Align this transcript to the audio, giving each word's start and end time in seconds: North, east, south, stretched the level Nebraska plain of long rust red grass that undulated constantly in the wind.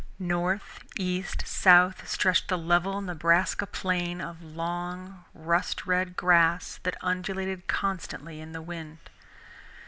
North, 0.17 0.79
east, 0.97 1.45
south, 1.45 2.09
stretched 2.09 2.47
the 2.47 2.57
level 2.57 3.01
Nebraska 3.01 3.67
plain 3.67 4.19
of 4.19 4.41
long 4.41 5.25
rust 5.35 5.85
red 5.85 6.15
grass 6.17 6.79
that 6.81 6.97
undulated 7.01 7.67
constantly 7.67 8.41
in 8.41 8.51
the 8.51 8.63
wind. 8.63 8.97